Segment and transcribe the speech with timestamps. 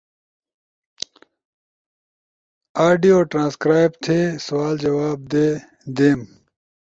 [2.85, 5.47] آڈیو ٹرانسکرائب تھے، سوال جواب دے،
[5.95, 6.19] دیم